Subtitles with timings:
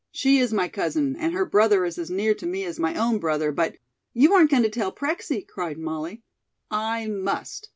[0.11, 3.19] She is my cousin, and her brother is as near to me as my own
[3.19, 3.77] brother, but"
[4.15, 6.23] "You aren't going to tell Prexy?" cried Molly.
[6.71, 7.69] "I must.